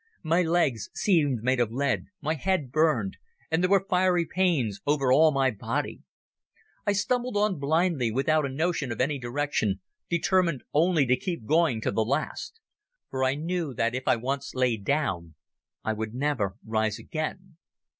My 0.23 0.41
legs 0.41 0.89
seemed 0.95 1.43
made 1.43 1.59
of 1.59 1.71
lead, 1.71 2.05
my 2.21 2.33
head 2.33 2.71
burned, 2.71 3.17
and 3.51 3.61
there 3.61 3.69
were 3.69 3.85
fiery 3.87 4.25
pains 4.25 4.81
over 4.87 5.13
all 5.13 5.31
my 5.31 5.51
body. 5.51 6.01
I 6.87 6.93
stumbled 6.93 7.37
on 7.37 7.59
blindly, 7.59 8.09
without 8.09 8.43
a 8.43 8.49
notion 8.49 8.91
of 8.91 8.99
any 8.99 9.19
direction, 9.19 9.79
determined 10.09 10.63
only 10.73 11.05
to 11.05 11.15
keep 11.15 11.45
going 11.45 11.81
to 11.81 11.91
the 11.91 12.01
last. 12.03 12.59
For 13.11 13.23
I 13.23 13.35
knew 13.35 13.75
that 13.75 13.93
if 13.93 14.07
I 14.07 14.15
once 14.15 14.55
lay 14.55 14.75
down 14.75 15.35
I 15.83 15.93
would 15.93 16.15
never 16.15 16.55
rise 16.65 16.97
again. 16.97 17.57